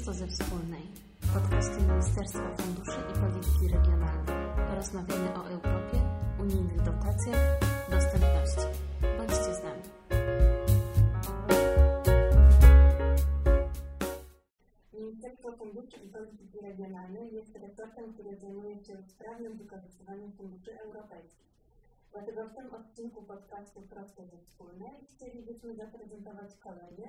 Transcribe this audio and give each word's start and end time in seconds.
Prosto 0.00 0.26
ze 0.26 0.26
Wspólnej, 0.26 0.86
podcastu 1.34 1.82
Ministerstwa 1.82 2.56
Funduszy 2.56 3.00
i 3.10 3.14
Polityki 3.20 3.68
Regionalnej. 3.76 4.68
Porozmawiamy 4.68 5.34
o 5.34 5.48
Europie, 5.48 5.98
unijnych 6.42 6.82
dotacjach, 6.82 7.60
dostępności. 7.90 8.66
Bądźcie 9.18 9.54
z 9.54 9.62
nami. 9.66 9.82
Ministerstwo 14.92 15.52
Funduszy 15.52 15.96
i 16.04 16.08
Polityki 16.08 16.60
Regionalnej 16.60 17.32
jest 17.32 17.56
resortem, 17.56 18.12
który 18.14 18.36
zajmuje 18.36 18.84
się 18.84 19.02
sprawnym 19.02 19.56
wykorzystywaniem 19.56 20.32
funduszy 20.32 20.80
europejskich. 20.80 21.50
Dlatego 22.12 22.48
w 22.48 22.54
tym 22.54 22.74
odcinku 22.74 23.22
podcastu 23.22 23.82
Prosto 23.82 24.26
ze 24.26 24.38
Wspólnej 24.38 25.06
chcielibyśmy 25.14 25.74
zaprezentować 25.74 26.56
kolejny, 26.56 27.08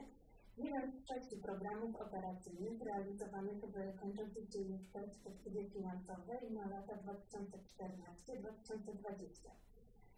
jeden 0.66 0.92
z 0.92 1.08
sześciu 1.08 1.38
programów 1.42 1.96
operacyjnych 1.96 2.82
realizowanych 2.82 3.62
w 3.62 3.96
kończącej 4.00 4.48
się 4.52 4.60
już 4.60 4.88
perspektywie 4.94 5.70
finansowej 5.70 6.52
na 6.52 6.70
lata 6.70 6.96
2014-2020. 6.96 9.50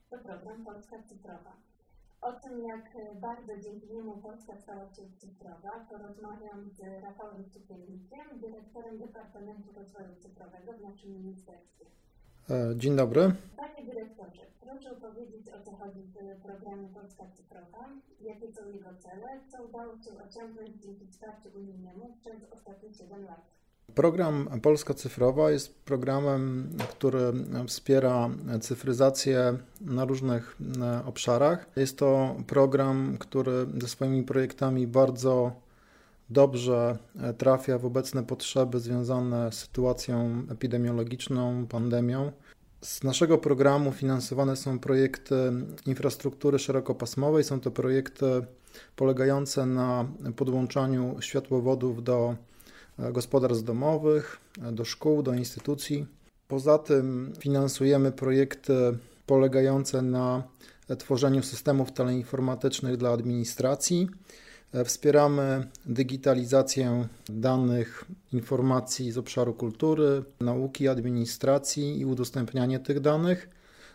To 0.09 0.17
program 0.17 0.65
Polska 0.65 1.03
Cyfrowa. 1.07 1.55
O 2.21 2.33
tym, 2.33 2.59
jak 2.71 2.85
bardzo 3.21 3.57
dzięki 3.63 3.93
niemu 3.93 4.17
Polska 4.17 4.57
stała 4.57 4.93
się 4.93 5.03
cyfrowa, 5.17 5.85
porozmawiam 5.89 6.69
z 6.69 6.79
Rafałem 7.03 7.49
Cukielnikiem, 7.49 8.39
dyrektorem 8.39 8.97
Departamentu 8.97 9.71
Rozwoju 9.71 10.15
Cyfrowego 10.15 10.73
w 10.73 10.81
naszym 10.81 11.11
ministerstwie. 11.11 11.85
E, 12.49 12.75
dzień 12.77 12.95
dobry. 12.95 13.31
Panie 13.57 13.85
dyrektorze, 13.85 14.41
proszę 14.61 14.95
powiedzieć 15.01 15.47
o 15.49 15.65
co 15.65 15.71
chodzi 15.71 15.99
w 16.01 16.41
programie 16.41 16.87
Polska 16.87 17.23
Cyfrowa, 17.35 17.89
jakie 18.21 18.51
są 18.51 18.69
jego 18.69 18.89
cele, 18.99 19.39
co 19.51 19.63
udało 19.63 19.93
się 19.97 20.11
osiągnąć 20.29 20.69
dzięki 20.83 21.07
wsparciu 21.07 21.49
unijnemu 21.55 22.17
przez 22.21 22.35
ostatnie 22.51 22.93
7 22.93 23.25
lat. 23.25 23.41
Program 23.95 24.59
Polska 24.61 24.93
Cyfrowa 24.93 25.51
jest 25.51 25.83
programem, 25.85 26.69
który 26.89 27.19
wspiera 27.67 28.29
cyfryzację 28.61 29.57
na 29.81 30.05
różnych 30.05 30.57
e, 30.81 31.05
obszarach. 31.05 31.69
Jest 31.75 31.97
to 31.97 32.35
program, 32.47 33.17
który 33.19 33.65
ze 33.81 33.87
swoimi 33.87 34.23
projektami 34.23 34.87
bardzo 34.87 35.62
dobrze 36.29 36.97
e, 37.19 37.33
trafia 37.33 37.77
w 37.77 37.85
obecne 37.85 38.23
potrzeby 38.23 38.79
związane 38.79 39.51
z 39.51 39.55
sytuacją 39.55 40.43
epidemiologiczną, 40.51 41.67
pandemią. 41.67 42.31
Z 42.81 43.03
naszego 43.03 43.37
programu 43.37 43.91
finansowane 43.91 44.55
są 44.55 44.79
projekty 44.79 45.35
infrastruktury 45.85 46.59
szerokopasmowej. 46.59 47.43
Są 47.43 47.59
to 47.59 47.71
projekty 47.71 48.25
polegające 48.95 49.65
na 49.65 50.05
podłączaniu 50.35 51.15
światłowodów 51.19 52.03
do 52.03 52.35
e, 52.99 53.11
gospodarstw 53.11 53.63
domowych, 53.63 54.37
e, 54.61 54.71
do 54.71 54.85
szkół, 54.85 55.23
do 55.23 55.33
instytucji. 55.33 56.05
Poza 56.47 56.77
tym 56.77 57.33
finansujemy 57.39 58.11
projekty 58.11 58.73
polegające 59.25 60.01
na 60.01 60.43
tworzeniu 60.97 61.43
systemów 61.43 61.91
teleinformatycznych 61.91 62.97
dla 62.97 63.09
administracji. 63.09 64.09
E, 64.73 64.85
wspieramy 64.85 65.67
digitalizację 65.85 67.07
danych, 67.29 68.05
informacji 68.31 69.11
z 69.11 69.17
obszaru 69.17 69.53
kultury, 69.53 70.23
nauki, 70.39 70.87
administracji 70.87 71.99
i 71.99 72.05
udostępnianie 72.05 72.79
tych 72.79 72.99
danych. 72.99 73.49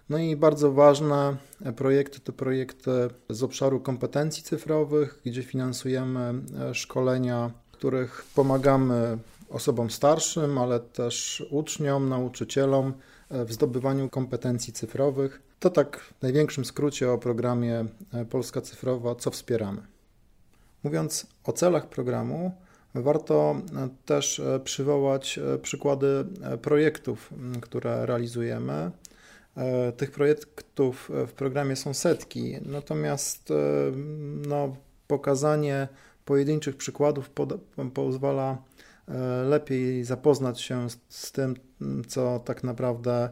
No 0.09 0.19
i 0.19 0.37
bardzo 0.37 0.73
ważne 0.73 1.37
projekty 1.77 2.21
to 2.21 2.33
projekty 2.33 2.91
z 3.31 3.43
obszaru 3.43 3.81
kompetencji 3.81 4.43
cyfrowych, 4.43 5.21
gdzie 5.25 5.43
finansujemy 5.43 6.35
e, 6.61 6.75
szkolenia, 6.75 7.51
których 7.73 8.25
pomagamy 8.35 9.19
osobom 9.51 9.91
starszym, 9.91 10.59
ale 10.59 10.81
też 10.81 11.47
uczniom, 11.51 12.09
nauczycielom 12.09 12.93
e, 13.31 13.45
w 13.45 13.53
zdobywaniu 13.53 14.09
kompetencji 14.09 14.73
cyfrowych. 14.73 15.43
To 15.61 15.71
tak 15.71 16.01
w 16.01 16.23
największym 16.23 16.65
skrócie 16.65 17.11
o 17.11 17.19
programie 17.19 17.85
Polska 18.31 18.61
Cyfrowa, 18.61 19.15
co 19.15 19.31
wspieramy. 19.31 19.98
Mówiąc 20.85 21.27
o 21.45 21.53
celach 21.53 21.89
programu, 21.89 22.53
warto 22.95 23.57
e, 23.77 23.89
też 24.05 24.41
e, 24.41 24.61
przywołać 24.61 25.39
e, 25.39 25.59
przykłady 25.59 26.25
projektów, 26.63 27.31
które 27.61 28.07
realizujemy. 28.07 28.91
Tych 29.97 30.11
projektów 30.11 31.11
w 31.27 31.33
programie 31.33 31.77
są 31.77 31.95
setki, 31.95 32.57
natomiast 32.67 33.53
no, 34.49 34.77
pokazanie 35.07 35.89
pojedynczych 36.25 36.77
przykładów 36.77 37.31
pozwala 37.95 38.63
lepiej 39.49 40.05
zapoznać 40.05 40.61
się 40.61 40.91
z, 40.91 40.99
z 41.09 41.33
tym, 41.33 41.55
co 42.09 42.41
tak 42.45 42.65
naprawdę 42.65 43.29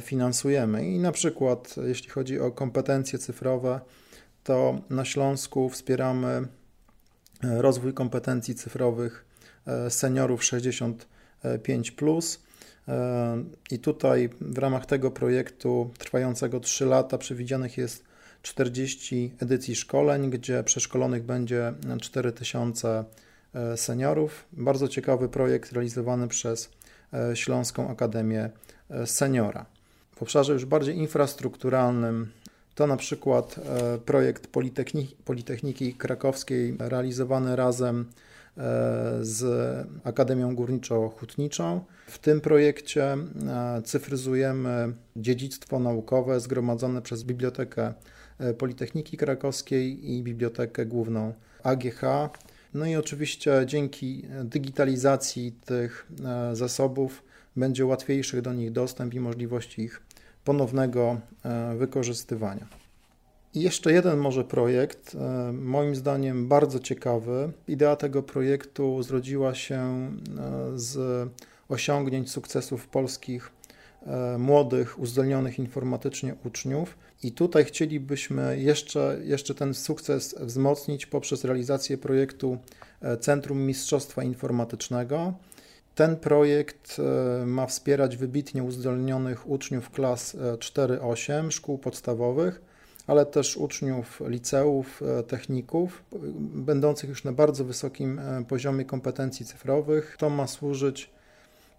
finansujemy. 0.00 0.88
I 0.88 0.98
na 0.98 1.12
przykład, 1.12 1.74
jeśli 1.86 2.10
chodzi 2.10 2.40
o 2.40 2.50
kompetencje 2.50 3.18
cyfrowe, 3.18 3.80
to 4.44 4.78
na 4.90 5.04
Śląsku 5.04 5.68
wspieramy 5.68 6.48
rozwój 7.42 7.94
kompetencji 7.94 8.54
cyfrowych 8.54 9.24
e, 9.66 9.90
seniorów 9.90 10.44
65. 10.44 11.92
E, 12.02 13.44
I 13.70 13.78
tutaj 13.78 14.30
w 14.40 14.58
ramach 14.58 14.86
tego 14.86 15.10
projektu 15.10 15.90
trwającego 15.98 16.60
3 16.60 16.86
lata 16.86 17.18
przewidzianych 17.18 17.78
jest 17.78 18.04
40 18.42 19.34
edycji 19.40 19.76
szkoleń, 19.76 20.30
gdzie 20.30 20.64
przeszkolonych 20.64 21.22
będzie 21.22 21.72
4000 22.00 23.04
seniorów. 23.76 24.44
Bardzo 24.52 24.88
ciekawy 24.88 25.28
projekt 25.28 25.72
realizowany 25.72 26.28
przez 26.28 26.70
Śląską 27.34 27.90
Akademię 27.90 28.50
Seniora. 29.06 29.66
W 30.16 30.22
obszarze 30.22 30.52
już 30.52 30.64
bardziej 30.64 30.96
infrastrukturalnym 30.96 32.32
to 32.78 32.86
na 32.86 32.96
przykład 32.96 33.58
e, 33.58 33.98
projekt 33.98 34.46
Politechniki, 34.46 35.16
Politechniki 35.24 35.94
Krakowskiej 35.94 36.76
realizowany 36.78 37.56
razem 37.56 38.00
e, 38.00 38.04
z 39.20 39.44
Akademią 40.04 40.54
Górniczo-Hutniczą. 40.54 41.80
W 42.06 42.18
tym 42.18 42.40
projekcie 42.40 43.04
e, 43.12 43.82
cyfryzujemy 43.84 44.92
dziedzictwo 45.16 45.78
naukowe 45.78 46.40
zgromadzone 46.40 47.02
przez 47.02 47.22
Bibliotekę 47.22 47.92
Politechniki 48.58 49.16
Krakowskiej 49.16 50.12
i 50.12 50.22
Bibliotekę 50.22 50.86
Główną 50.86 51.32
AGH. 51.62 52.00
No 52.74 52.86
i 52.86 52.96
oczywiście 52.96 53.62
dzięki 53.66 54.24
digitalizacji 54.44 55.52
tych 55.64 56.12
zasobów 56.52 57.22
będzie 57.56 57.86
łatwiejszy 57.86 58.42
do 58.42 58.52
nich 58.52 58.72
dostęp 58.72 59.14
i 59.14 59.20
możliwości 59.20 59.82
ich 59.82 60.00
ponownego 60.48 61.20
e, 61.44 61.74
wykorzystywania. 61.76 62.66
I 63.54 63.60
jeszcze 63.60 63.92
jeden 63.92 64.18
może 64.18 64.44
projekt, 64.44 65.14
e, 65.14 65.52
moim 65.52 65.94
zdaniem 65.94 66.48
bardzo 66.48 66.78
ciekawy. 66.78 67.52
Idea 67.68 67.96
tego 67.96 68.22
projektu 68.22 69.02
zrodziła 69.02 69.54
się 69.54 69.76
e, 69.76 70.10
z 70.74 71.28
osiągnięć 71.68 72.30
sukcesów 72.30 72.88
polskich 72.88 73.52
młodych, 74.38 74.98
uzdolnionych 74.98 75.58
informatycznie 75.58 76.34
uczniów. 76.44 76.98
I 77.22 77.32
tutaj 77.32 77.64
chcielibyśmy 77.64 78.60
jeszcze, 78.60 79.18
jeszcze 79.24 79.54
ten 79.54 79.74
sukces 79.74 80.34
wzmocnić 80.40 81.06
poprzez 81.06 81.44
realizację 81.44 81.98
projektu 81.98 82.58
Centrum 83.20 83.58
Mistrzostwa 83.58 84.22
Informatycznego. 84.22 85.34
Ten 85.98 86.16
projekt 86.16 86.96
e, 86.98 87.46
ma 87.46 87.66
wspierać 87.66 88.16
wybitnie 88.16 88.62
uzdolnionych 88.62 89.48
uczniów 89.48 89.90
klas 89.90 90.36
4-8 90.36 91.46
e, 91.46 91.52
szkół 91.52 91.78
podstawowych, 91.78 92.62
ale 93.06 93.26
też 93.26 93.56
uczniów 93.56 94.22
liceów, 94.26 95.02
e, 95.02 95.22
techników, 95.22 96.04
będących 96.40 97.08
już 97.08 97.24
na 97.24 97.32
bardzo 97.32 97.64
wysokim 97.64 98.20
poziomie 98.48 98.84
kompetencji 98.84 99.46
cyfrowych. 99.46 100.16
To 100.18 100.30
ma 100.30 100.46
służyć 100.46 101.10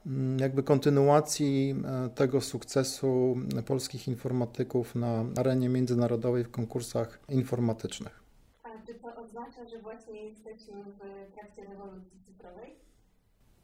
mm, 0.06 0.40
jakby 0.40 0.64
kontynuacji 0.64 1.76
tego 2.16 2.42
sukcesu 2.42 3.38
polskich 3.66 4.08
informatyków 4.08 4.96
na 4.96 5.26
arenie 5.38 5.70
międzynarodowej 5.70 6.44
w 6.44 6.52
konkursach 6.52 7.20
informatycznych. 7.30 8.24
A 8.64 8.70
czy 8.88 8.94
to 8.94 9.16
oznacza, 9.16 9.66
że 9.70 9.80
właśnie 9.80 10.30
jesteśmy 10.30 10.84
w 10.84 11.34
trakcie 11.34 11.66
rewolucji 11.66 12.20
cyfrowej? 12.28 12.90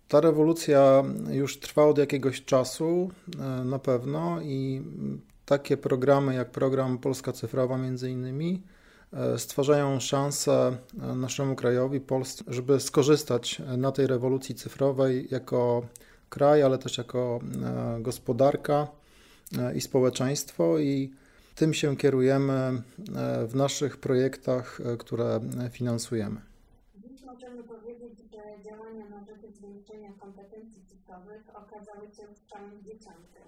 Ta 0.07 0.22
rewolucja 0.22 1.04
już 1.30 1.60
trwa 1.60 1.86
od 1.86 1.98
jakiegoś 1.98 2.46
czasu 2.46 3.12
e, 3.40 3.63
na 3.63 3.80
pewno 3.80 4.42
i 4.42 4.81
takie 5.46 5.78
programy 5.78 6.36
jak 6.36 6.52
program 6.52 6.98
Polska 6.98 7.31
Cyfrowa 7.31 7.78
między 7.78 8.12
innymi 8.12 8.62
e, 9.13 9.40
stwarzają 9.40 10.00
szansę 10.00 10.78
e, 11.02 11.16
naszemu 11.16 11.56
krajowi, 11.56 12.00
Polsce, 12.00 12.44
żeby 12.48 12.80
skorzystać 12.80 13.62
na 13.78 13.92
tej 13.92 14.07
rewolucji 14.07 14.56
cyfrowej 14.56 15.28
jako 15.31 15.86
kraj, 16.30 16.63
ale 16.63 16.78
też 16.78 16.98
jako 16.98 17.40
gospodarka 18.00 18.88
i 19.75 19.81
społeczeństwo. 19.81 20.80
I 20.80 21.12
tym 21.56 21.74
się 21.74 21.98
kierujemy 21.98 22.81
w 23.48 23.56
naszych 23.56 23.98
projektach, 23.98 24.80
które 24.98 25.40
finansujemy. 25.72 26.42
Możemy 27.25 27.63
powiedzieć, 27.63 27.94
że 28.31 28.63
działania 28.63 29.06
na 29.09 29.23
rzecz 29.23 29.45
zwiększenia 29.57 30.13
kompetencji 30.13 30.85
cyfrowych 30.85 31.44
okazały 31.56 32.06
się 32.15 32.35
strzałem 32.35 32.83
dziecięcym. 32.83 33.47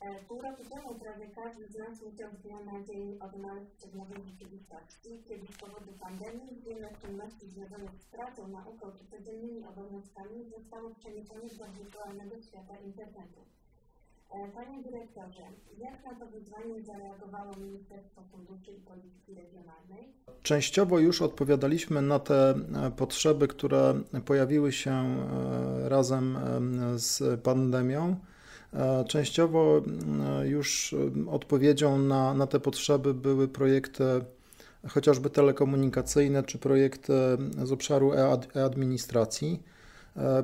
E, 0.00 0.24
pół 0.28 0.40
roku 0.40 0.62
temu 0.64 0.98
prawie 0.98 1.26
każdy 1.30 1.66
z 1.68 1.78
nas 1.78 2.02
musiał 2.02 2.30
z 2.32 2.42
dnia 2.42 2.60
na 2.60 2.82
dzień 2.84 3.18
odnaleźć 3.20 3.82
się 3.82 3.88
w 3.88 3.96
nowej 3.96 4.22
rzeczywistości, 4.22 5.10
kiedy 5.28 5.46
z 5.46 5.56
powodu 5.56 5.92
pandemii 6.00 6.62
wiele 6.66 6.88
czynności 7.02 7.48
związanych 7.48 7.94
z 8.02 8.06
pracą, 8.06 8.48
nauką 8.48 8.92
czy 8.96 9.04
codziennymi 9.06 9.64
obowiązkami 9.64 10.50
zostało 10.50 10.94
przeniesionych 10.94 11.56
do 11.56 11.66
wirtualnego 11.72 12.42
świata 12.42 12.76
internetu. 12.78 13.40
E, 14.34 14.48
panie 14.54 14.82
dyrektorze, 14.82 15.42
jak 15.78 16.04
na 16.04 16.14
to 16.14 16.26
wyzwanie 16.26 16.82
zareagowało 16.82 17.52
Ministerstwo 17.56 18.22
Funduszy 18.32 18.70
i 18.72 18.80
Polityki 18.80 19.34
Regionalnej? 19.34 20.12
Częściowo 20.42 20.98
już 20.98 21.22
odpowiadaliśmy 21.22 22.02
na 22.02 22.18
te 22.18 22.50
e, 22.50 22.90
potrzeby, 22.90 23.48
które 23.48 24.00
pojawiły 24.24 24.72
się 24.72 25.16
razem 25.88 26.38
z 26.96 27.40
pandemią. 27.40 28.16
E, 28.74 29.04
częściowo 29.04 29.82
e, 30.40 30.48
już 30.48 30.94
e, 31.26 31.30
odpowiedzią 31.30 31.98
na, 31.98 32.34
na 32.34 32.46
te 32.46 32.60
potrzeby 32.60 33.14
były 33.14 33.48
projekty 33.48 34.04
chociażby 34.88 35.30
telekomunikacyjne 35.30 36.42
czy 36.42 36.58
projekty 36.58 37.12
z 37.62 37.72
obszaru 37.72 38.12
e-administracji, 38.54 39.62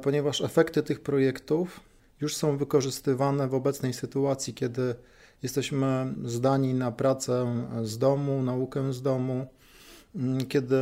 ponieważ 0.03 0.41
efekty 0.41 0.83
tych 0.83 1.01
projektów 1.01 1.81
już 2.21 2.37
są 2.37 2.57
wykorzystywane 2.57 3.49
w 3.49 3.55
obecnej 3.55 3.93
sytuacji, 3.93 4.55
kiedy 4.55 4.95
jesteśmy 5.43 6.15
zdani 6.25 6.75
na 6.75 6.93
pracę 6.93 7.67
z 7.83 7.99
domu, 7.99 8.43
naukę 8.43 8.93
z 8.93 9.03
domu, 9.03 9.47
kiedy 10.49 10.77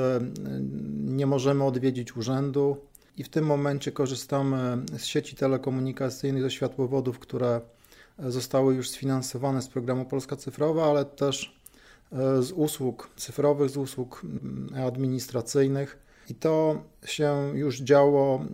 nie 1.05 1.27
możemy 1.27 1.65
odwiedzić 1.65 2.17
urzędu, 2.17 2.77
i 3.19 3.25
w 3.25 3.29
tym 3.29 3.45
momencie 3.45 3.93
korzystamy 3.93 4.79
z 4.99 5.05
sieci 5.05 5.37
telekomunikacyjnych, 5.37 6.43
ze 6.43 6.51
światłowodów, 6.51 7.19
które 7.19 7.61
zostały 8.19 8.75
już 8.75 8.91
sfinansowane 8.91 9.63
z 9.63 9.69
programu 9.69 10.05
Polska 10.05 10.37
Cyfrowa, 10.37 10.91
ale 10.91 11.05
też 11.05 11.59
e, 12.13 12.43
z 12.43 12.53
usług 12.53 13.11
cyfrowych, 13.17 13.71
z 13.71 13.77
usług 13.77 14.23
mm, 14.25 14.87
administracyjnych. 14.87 15.99
I 16.29 16.35
to 16.35 16.83
się 17.05 17.53
już 17.55 17.81
działo 17.81 18.45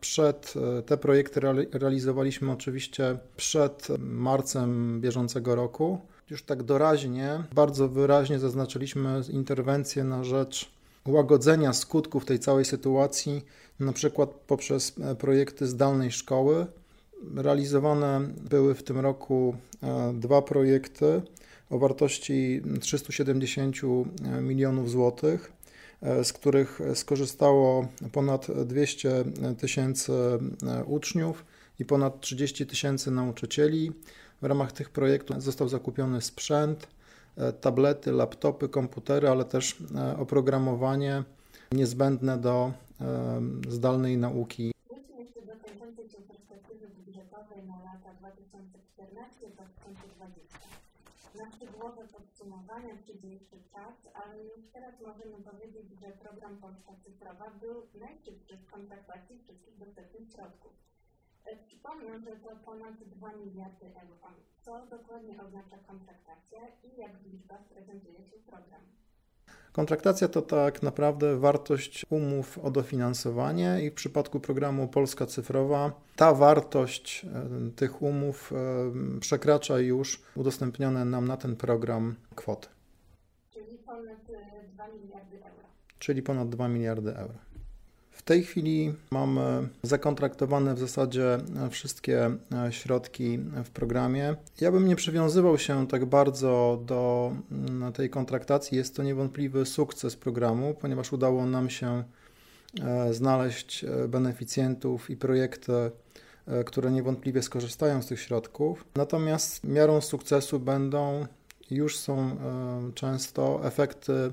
przed, 0.00 0.54
e, 0.78 0.82
te 0.82 0.96
projekty 0.96 1.40
realizowaliśmy 1.72 2.52
oczywiście 2.52 3.18
przed 3.36 3.88
marcem 3.98 5.00
bieżącego 5.00 5.54
roku. 5.54 5.98
Już 6.30 6.42
tak 6.42 6.62
doraźnie, 6.62 7.44
bardzo 7.54 7.88
wyraźnie 7.88 8.38
zaznaczyliśmy 8.38 9.20
interwencję 9.30 10.04
na 10.04 10.24
rzecz 10.24 10.74
łagodzenia 11.06 11.72
skutków 11.72 12.24
tej 12.24 12.38
całej 12.38 12.64
sytuacji, 12.64 13.44
na 13.80 13.92
przykład 13.92 14.30
poprzez 14.30 14.92
e, 14.98 15.14
projekty 15.14 15.66
zdalnej 15.66 16.12
szkoły. 16.12 16.66
Realizowane 17.36 18.20
były 18.50 18.74
w 18.74 18.82
tym 18.82 18.98
roku 18.98 19.56
e, 19.82 20.12
dwa 20.14 20.42
projekty 20.42 21.22
o 21.70 21.78
wartości 21.78 22.62
370 22.80 23.76
e, 23.84 24.40
milionów 24.42 24.90
złotych, 24.90 25.52
z 26.22 26.32
których 26.32 26.80
skorzystało 26.94 27.88
ponad 28.12 28.46
200 28.64 29.24
tysięcy 29.58 30.12
uczniów 30.86 31.44
i 31.78 31.84
ponad 31.84 32.20
30 32.20 32.66
tysięcy 32.66 33.10
nauczycieli. 33.10 33.92
W 34.42 34.44
ramach 34.44 34.72
tych 34.72 34.90
projektów 34.90 35.42
został 35.42 35.68
zakupiony 35.68 36.20
sprzęt, 36.20 36.86
E, 37.36 37.52
tablety, 37.52 38.12
laptopy, 38.12 38.68
komputery, 38.68 39.28
ale 39.28 39.44
też 39.44 39.76
e, 39.94 40.18
oprogramowanie 40.18 41.24
niezbędne 41.72 42.38
do 42.38 42.72
e, 43.00 43.40
zdalnej 43.68 44.18
nauki. 44.18 44.72
Wróćmy 44.90 45.20
jeszcze 45.20 45.40
do 45.40 45.52
się 46.08 46.18
perspektywy 46.28 46.88
budżetowej 46.88 47.62
na 47.66 47.78
lata 47.78 48.10
2014-2020. 48.22 48.34
Na 51.34 51.50
szczegółowe 51.50 52.08
podsumowania 52.08 52.94
jeszcze 53.22 53.56
czas, 53.72 53.94
ale 54.14 54.44
już 54.44 54.70
teraz 54.72 55.00
możemy 55.00 55.42
powiedzieć, 55.42 56.00
że 56.00 56.12
program 56.12 56.56
Polska 56.56 56.92
Cyfrowa 57.04 57.50
był 57.50 57.86
najszybszy 57.94 58.56
w 58.56 58.70
kontraktacji 58.70 59.42
wszystkich 59.42 59.78
dostępnych 59.78 60.32
środków. 60.32 60.72
Przypomnę, 61.66 62.20
że 62.20 62.36
to 62.36 62.56
ponad 62.56 62.94
2 63.04 63.32
miliardy 63.32 63.86
euro. 63.86 64.28
Co 64.62 64.86
dokładnie 64.86 65.42
oznacza 65.42 65.78
kontraktacja 65.78 66.60
i 66.84 66.96
jak 66.96 67.18
w 67.18 67.32
liczbach 67.32 67.64
prezentuje 67.64 68.24
się 68.24 68.38
program? 68.38 68.84
Kontraktacja 69.74 70.28
to 70.28 70.42
tak 70.42 70.82
naprawdę 70.82 71.36
wartość 71.36 72.06
umów 72.10 72.58
o 72.58 72.70
dofinansowanie 72.70 73.80
i 73.82 73.90
w 73.90 73.94
przypadku 73.94 74.40
programu 74.40 74.88
Polska 74.88 75.26
Cyfrowa 75.26 75.92
ta 76.16 76.34
wartość 76.34 77.24
e, 77.24 77.70
tych 77.76 78.02
umów 78.02 78.52
e, 78.52 79.20
przekracza 79.20 79.78
już 79.78 80.22
udostępnione 80.36 81.04
nam 81.04 81.28
na 81.28 81.36
ten 81.36 81.56
program 81.56 82.14
kwoty. 82.34 82.68
Czyli 83.50 83.78
ponad 83.78 84.18
2 84.74 84.88
miliardy 84.88 85.36
euro. 85.36 85.68
Czyli 85.98 86.22
ponad 86.22 86.48
2 86.48 86.68
miliardy 86.68 87.16
euro. 87.16 87.34
Tej 88.24 88.42
chwili 88.42 88.94
mamy 89.10 89.68
zakontraktowane 89.82 90.74
w 90.74 90.78
zasadzie 90.78 91.38
wszystkie 91.70 92.26
e, 92.66 92.72
środki 92.72 93.38
w 93.64 93.70
programie. 93.70 94.36
Ja 94.60 94.72
bym 94.72 94.88
nie 94.88 94.96
przywiązywał 94.96 95.58
się 95.58 95.86
tak 95.86 96.04
bardzo 96.04 96.82
do 96.86 97.32
mm, 97.52 97.92
tej 97.92 98.10
kontraktacji. 98.10 98.76
Jest 98.76 98.96
to 98.96 99.02
niewątpliwy 99.02 99.66
sukces 99.66 100.16
programu, 100.16 100.74
ponieważ 100.80 101.12
udało 101.12 101.46
nam 101.46 101.70
się 101.70 102.04
e, 102.82 103.14
znaleźć 103.14 103.84
e, 103.84 104.08
beneficjentów 104.08 105.10
i 105.10 105.16
projekty, 105.16 105.72
które 106.66 106.92
niewątpliwie 106.92 107.42
skorzystają 107.42 108.02
z 108.02 108.06
tych 108.06 108.20
środków. 108.20 108.84
Natomiast 108.94 109.64
miarą 109.64 110.00
sukcesu 110.00 110.60
będą 110.60 111.26
już 111.70 111.98
są 111.98 112.36
często 112.94 113.60
efekty 113.66 114.32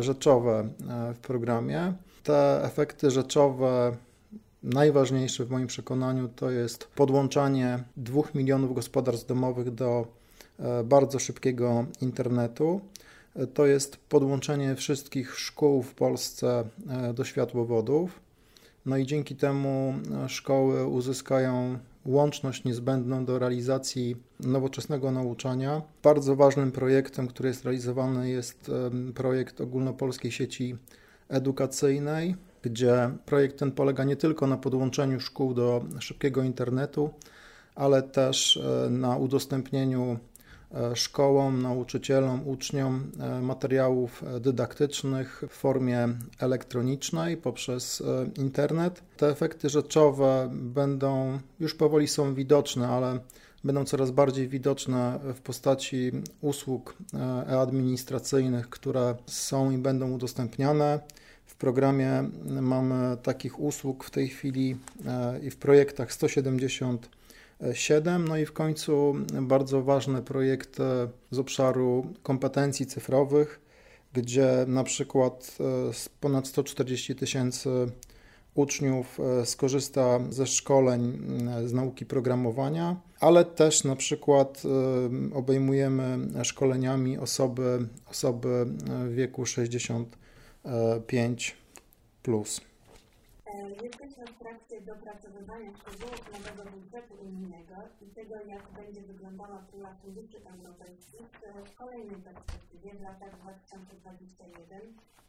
rzeczowe 0.00 0.68
w 1.14 1.18
programie. 1.18 1.94
Te 2.22 2.64
efekty 2.64 3.10
rzeczowe 3.10 3.96
najważniejsze 4.62 5.44
w 5.44 5.50
moim 5.50 5.66
przekonaniu 5.66 6.28
to 6.28 6.50
jest 6.50 6.84
podłączanie 6.84 7.84
dwóch 7.96 8.34
milionów 8.34 8.74
gospodarstw 8.74 9.26
domowych 9.26 9.74
do 9.74 10.06
e, 10.58 10.84
bardzo 10.84 11.18
szybkiego 11.18 11.84
internetu. 12.00 12.80
E, 13.36 13.46
to 13.46 13.66
jest 13.66 13.96
podłączenie 13.96 14.74
wszystkich 14.74 15.38
szkół 15.38 15.82
w 15.82 15.94
Polsce 15.94 16.64
e, 16.90 17.14
do 17.14 17.24
światłowodów. 17.24 18.20
No 18.86 18.96
i 18.96 19.06
dzięki 19.06 19.36
temu 19.36 19.94
szkoły 20.28 20.86
uzyskają 20.86 21.78
łączność 22.06 22.64
niezbędną 22.64 23.24
do 23.24 23.38
realizacji 23.38 24.16
nowoczesnego 24.40 25.10
nauczania. 25.10 25.82
Bardzo 26.02 26.36
ważnym 26.36 26.72
projektem, 26.72 27.28
który 27.28 27.48
jest 27.48 27.64
realizowany, 27.64 28.30
jest 28.30 28.70
projekt 29.14 29.60
ogólnopolskiej 29.60 30.32
sieci 30.32 30.76
edukacyjnej, 31.30 32.36
gdzie 32.62 33.10
projekt 33.26 33.58
ten 33.58 33.72
polega 33.72 34.04
nie 34.04 34.16
tylko 34.16 34.46
na 34.46 34.56
podłączeniu 34.56 35.20
szkół 35.20 35.54
do 35.54 35.84
szybkiego 36.00 36.42
internetu, 36.42 37.10
ale 37.74 38.02
też 38.02 38.56
e, 38.56 38.90
na 38.90 39.16
udostępnieniu 39.16 40.18
e, 40.74 40.96
szkołom, 40.96 41.62
nauczycielom, 41.62 42.48
uczniom 42.48 43.10
e, 43.20 43.40
materiałów 43.40 44.24
dydaktycznych 44.40 45.42
w 45.48 45.52
formie 45.52 46.08
elektronicznej 46.38 47.36
poprzez 47.36 48.02
internet. 48.38 49.02
Te 49.16 49.28
efekty 49.28 49.68
rzeczowe 49.68 50.48
będą 50.52 51.38
już 51.60 51.74
powoli 51.74 52.08
są 52.08 52.34
widoczne, 52.34 52.88
ale 52.88 53.18
będą 53.64 53.84
coraz 53.84 54.10
bardziej 54.10 54.48
widoczne 54.48 55.20
w 55.34 55.40
postaci 55.40 56.12
usług 56.40 56.96
e-administracyjnych, 57.48 58.70
które 58.70 59.14
są 59.26 59.70
i 59.70 59.78
będą 59.78 60.12
udostępniane. 60.12 61.00
W 61.46 61.54
programie 61.54 62.24
mamy 62.60 63.16
takich 63.16 63.60
usług 63.60 64.04
w 64.04 64.10
tej 64.10 64.28
chwili 64.28 64.76
e, 65.06 65.40
i 65.42 65.50
w 65.50 65.56
projektach 65.56 66.12
177. 66.12 68.28
No 68.28 68.36
i 68.36 68.46
w 68.46 68.52
końcu 68.52 69.14
bardzo 69.42 69.82
ważne 69.82 70.22
projekty 70.22 70.82
z 71.30 71.38
obszaru 71.38 72.06
kompetencji 72.22 72.86
cyfrowych, 72.86 73.60
gdzie 74.12 74.64
na 74.66 74.84
przykład 74.84 75.56
e, 75.60 75.64
ponad 76.20 76.48
140 76.48 77.14
tysięcy 77.14 77.70
uczniów 78.54 79.20
e, 79.20 79.46
skorzysta 79.46 80.20
ze 80.30 80.46
szkoleń 80.46 81.18
z 81.64 81.72
nauki 81.72 82.06
programowania, 82.06 82.96
ale 83.20 83.44
też 83.44 83.84
na 83.84 83.96
przykład 83.96 84.62
obejmujemy 85.34 86.18
szkoleniami 86.44 87.18
osoby, 87.18 87.88
osoby 88.10 88.66
w 89.06 89.14
wieku 89.14 89.46
60 89.46 90.18
5 91.06 91.56
plus. 92.22 92.60
E, 93.46 93.70
jesteśmy 93.84 94.26
w 94.26 94.38
trakcie 94.38 94.80
dopracowywania 94.80 95.70
szczegółów 95.76 96.32
nowego 96.32 96.70
budżetu 96.70 97.14
unijnego 97.22 97.74
i 98.02 98.06
tego, 98.06 98.34
jak 98.34 98.72
będzie 98.72 99.02
wyglądała 99.02 99.58
pula 99.72 99.94
funduszy 100.02 100.38
europejskich 100.54 101.26
w 101.64 101.74
kolejnej 101.74 102.16
perspektywie 102.16 102.94
w 102.94 103.00
latach 103.02 103.32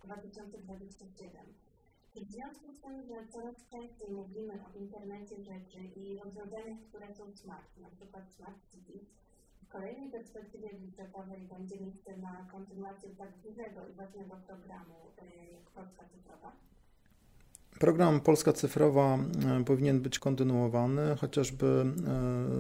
2021-2027. 0.07 1.70
W 2.15 2.31
związku 2.31 2.73
z 2.73 2.81
tym, 2.81 3.03
że 3.07 3.27
coraz 3.33 3.55
częściej 3.71 4.11
mówimy 4.11 4.53
o 4.53 4.77
internecie 4.79 5.35
rzeczy 5.43 5.79
i 5.95 6.19
rozwiązaniach, 6.23 6.79
które 6.89 7.15
są 7.15 7.35
smart, 7.35 7.77
na 7.77 7.89
przykład 7.89 8.33
smart 8.35 8.57
cities, 8.71 9.07
w 9.63 9.67
kolejnej 9.67 10.11
perspektywie 10.11 10.69
budżetowej 10.73 11.47
będzie 11.47 11.79
miejsce 11.79 12.17
na 12.17 12.47
kontynuację 12.51 13.09
tak 13.09 13.29
dużego 13.43 13.87
i 13.87 13.93
ważnego 13.93 14.35
programu 14.47 14.95
jak 15.51 15.69
Polska 15.69 16.05
Cyfrowa? 16.05 16.51
Program 17.79 18.21
Polska 18.21 18.53
Cyfrowa 18.53 19.17
e, 19.17 19.63
powinien 19.63 20.01
być 20.01 20.19
kontynuowany, 20.19 21.15
chociażby 21.15 21.85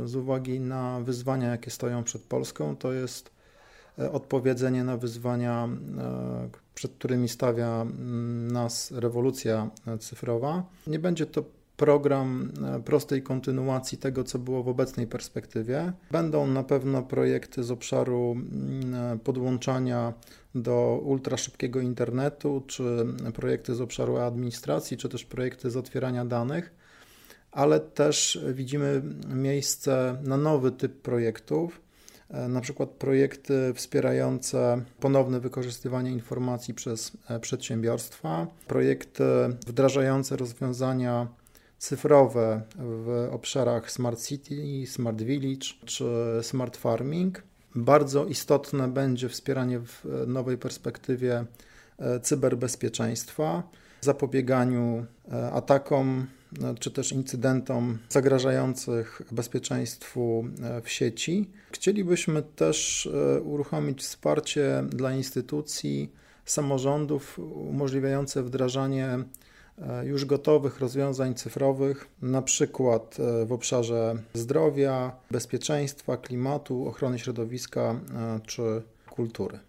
e, 0.03 0.07
z 0.07 0.15
uwagi 0.15 0.59
na 0.59 0.99
wyzwania, 1.01 1.49
jakie 1.49 1.71
stoją 1.71 2.03
przed 2.03 2.21
Polską. 2.21 2.75
To 2.75 2.93
jest 2.93 3.40
odpowiedzenie 4.11 4.83
na 4.83 4.97
wyzwania, 4.97 5.69
przed 6.73 6.91
którymi 6.91 7.29
stawia 7.29 7.85
nas 8.51 8.91
rewolucja 8.91 9.69
cyfrowa. 9.99 10.63
Nie 10.87 10.99
będzie 10.99 11.25
to 11.25 11.43
program 11.77 12.51
prostej 12.85 13.23
kontynuacji 13.23 13.97
tego, 13.97 14.23
co 14.23 14.39
było 14.39 14.63
w 14.63 14.67
obecnej 14.67 15.07
perspektywie. 15.07 15.93
Będą 16.11 16.47
na 16.47 16.63
pewno 16.63 17.03
projekty 17.03 17.63
z 17.63 17.71
obszaru 17.71 18.35
podłączania 19.23 20.13
do 20.55 21.01
ultraszybkiego 21.03 21.79
internetu, 21.79 22.63
czy 22.67 23.05
projekty 23.33 23.75
z 23.75 23.81
obszaru 23.81 24.17
administracji, 24.17 24.97
czy 24.97 25.09
też 25.09 25.25
projekty 25.25 25.69
z 25.69 25.77
otwierania 25.77 26.25
danych, 26.25 26.73
ale 27.51 27.79
też 27.79 28.45
widzimy 28.53 29.01
miejsce 29.27 30.17
na 30.23 30.37
nowy 30.37 30.71
typ 30.71 31.01
projektów, 31.01 31.81
e, 31.81 31.90
na 32.49 32.61
przykład 32.61 32.89
projekty 32.89 33.73
wspierające 33.73 34.81
ponowne 34.99 35.39
wykorzystywanie 35.39 36.11
informacji 36.11 36.73
przez 36.73 37.11
e, 37.29 37.39
przedsiębiorstwa, 37.39 38.47
projekty 38.67 39.23
wdrażające 39.67 40.37
rozwiązania 40.37 41.27
cyfrowe 41.77 42.61
w 42.75 43.29
obszarach 43.31 43.91
Smart 43.91 44.25
City, 44.25 44.83
Smart 44.87 45.21
Village 45.21 45.67
czy 45.85 46.05
Smart 46.41 46.77
Farming. 46.77 47.43
Bardzo 47.75 48.25
istotne 48.25 48.87
będzie 48.87 49.29
wspieranie 49.29 49.79
w 49.79 50.05
nowej 50.27 50.57
perspektywie 50.57 51.45
e, 51.99 52.19
cyberbezpieczeństwa, 52.19 53.63
zapobieganiu 54.01 55.05
e, 55.31 55.51
atakom 55.51 56.19
e, 56.19 56.40
czy 56.79 56.91
też 56.91 57.11
incydentom 57.11 57.97
zagrażających 58.09 59.21
bezpieczeństwu 59.31 60.45
w 60.83 60.89
sieci. 60.89 61.49
Chcielibyśmy 61.71 62.41
też 62.41 63.09
uruchomić 63.43 64.01
wsparcie 64.01 64.83
dla 64.89 65.13
instytucji, 65.13 66.11
samorządów 66.45 67.39
umożliwiające 67.39 68.43
wdrażanie 68.43 69.19
E, 69.81 70.05
już 70.05 70.25
gotowych 70.25 70.79
rozwiązań 70.79 71.35
cyfrowych, 71.35 72.07
na 72.21 72.41
przykład 72.41 73.17
e, 73.19 73.45
w 73.45 73.51
obszarze 73.51 74.15
zdrowia, 74.33 75.11
bezpieczeństwa, 75.31 76.17
klimatu, 76.17 76.87
ochrony 76.87 77.19
środowiska 77.19 77.81
e, 77.81 78.39
czy 78.47 78.81
kultury. 79.09 79.59